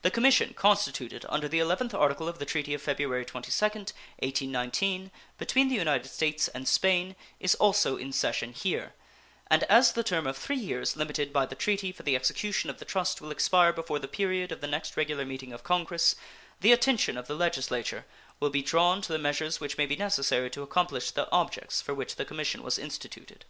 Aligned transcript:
The 0.00 0.10
commission 0.10 0.54
constituted 0.54 1.24
under 1.28 1.46
the 1.46 1.60
11th 1.60 1.94
article 1.94 2.26
of 2.26 2.40
the 2.40 2.44
treaty 2.44 2.74
of 2.74 2.82
February 2.82 3.24
22nd, 3.24 3.92
1819, 4.18 5.12
between 5.38 5.68
the 5.68 5.76
United 5.76 6.08
States 6.10 6.48
and 6.48 6.66
Spain 6.66 7.14
is 7.38 7.54
also 7.54 7.96
in 7.96 8.12
session 8.12 8.54
here, 8.54 8.92
and 9.46 9.62
as 9.70 9.92
the 9.92 10.02
term 10.02 10.26
of 10.26 10.36
three 10.36 10.56
years 10.58 10.96
limited 10.96 11.32
by 11.32 11.46
the 11.46 11.54
treaty 11.54 11.92
for 11.92 12.02
the 12.02 12.16
execution 12.16 12.70
of 12.70 12.78
the 12.80 12.84
trust 12.84 13.20
will 13.20 13.30
expire 13.30 13.72
before 13.72 14.00
the 14.00 14.08
period 14.08 14.50
of 14.50 14.62
the 14.62 14.66
next 14.66 14.96
regular 14.96 15.24
meeting 15.24 15.52
of 15.52 15.62
Congress, 15.62 16.16
the 16.60 16.72
attention 16.72 17.16
of 17.16 17.28
the 17.28 17.36
Legislature 17.36 18.04
will 18.40 18.50
be 18.50 18.62
drawn 18.62 19.00
to 19.00 19.12
the 19.12 19.16
measures 19.16 19.60
which 19.60 19.78
may 19.78 19.86
be 19.86 19.94
necessary 19.94 20.50
to 20.50 20.62
accomplish 20.64 21.12
the 21.12 21.30
objects 21.30 21.80
for 21.80 21.94
which 21.94 22.16
the 22.16 22.24
commission 22.24 22.64
was 22.64 22.80
instituted. 22.80 23.44